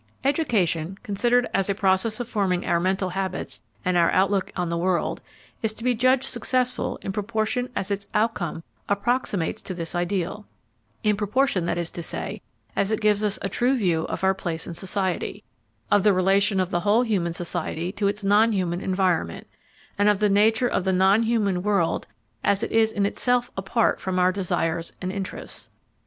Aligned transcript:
Education, 0.23 0.97
considered 1.03 1.47
as 1.53 1.69
a 1.69 1.75
process 1.75 2.19
of 2.19 2.27
forming 2.27 2.65
our 2.65 2.79
mental 2.79 3.09
habits 3.09 3.61
and 3.85 3.95
our 3.95 4.09
outlook 4.09 4.51
on 4.55 4.69
the 4.69 4.75
world, 4.79 5.21
is 5.61 5.73
to 5.73 5.83
be 5.83 5.93
judged 5.93 6.23
successful 6.23 6.97
in 7.03 7.11
proportion 7.11 7.69
as 7.75 7.91
its 7.91 8.07
outcome 8.15 8.63
approximates 8.89 9.61
to 9.61 9.75
this 9.75 9.93
ideal; 9.93 10.47
in 11.03 11.15
proportion, 11.15 11.67
that 11.67 11.77
is 11.77 11.91
to 11.91 12.01
say, 12.01 12.41
as 12.75 12.91
it 12.91 12.99
gives 12.99 13.23
us 13.23 13.37
a 13.43 13.47
true 13.49 13.75
view 13.77 14.05
of 14.05 14.23
our 14.23 14.33
place 14.33 14.65
in 14.65 14.73
society, 14.73 15.43
of 15.91 16.01
the 16.01 16.13
relation 16.13 16.59
of 16.59 16.71
the 16.71 16.79
whole 16.79 17.03
human 17.03 17.31
society 17.31 17.91
to 17.91 18.07
its 18.07 18.23
non 18.23 18.53
human 18.53 18.81
environment, 18.81 19.45
and 19.99 20.09
of 20.09 20.17
the 20.17 20.29
nature 20.29 20.67
of 20.67 20.83
the 20.83 20.91
non 20.91 21.21
human 21.21 21.61
world 21.61 22.07
as 22.43 22.63
it 22.63 22.71
is 22.71 22.91
in 22.91 23.05
itself 23.05 23.51
apart 23.55 23.99
from 24.01 24.17
our 24.17 24.31
desires 24.31 24.93
and 24.99 25.11
interests. 25.11 25.69